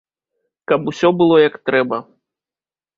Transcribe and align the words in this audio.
Каб 0.71 0.89
усё 0.93 1.13
было, 1.21 1.35
як 1.49 1.61
трэба. 1.71 1.97